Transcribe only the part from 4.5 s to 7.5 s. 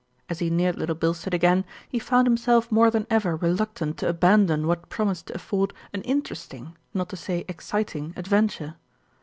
what promised to afford an interesting, not to say